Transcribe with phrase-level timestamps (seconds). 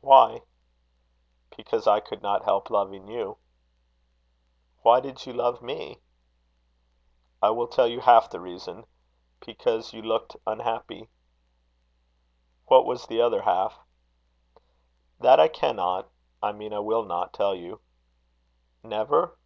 [0.00, 0.42] "Why?"
[1.56, 3.38] "Because I could not help loving you."
[4.82, 6.00] "Why did you love me?"
[7.40, 8.88] "I will tell you half the reason.
[9.38, 11.08] Because you looked unhappy."
[12.66, 13.78] "What was the other half?"
[15.20, 16.10] "That I cannot
[16.42, 17.80] I mean I will not tell you."
[18.82, 19.38] "Never?"